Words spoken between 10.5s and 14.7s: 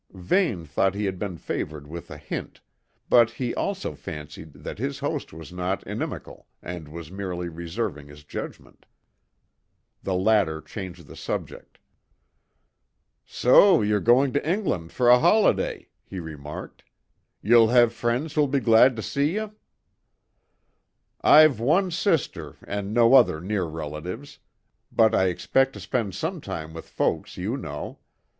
changed the subject. "So ye're going to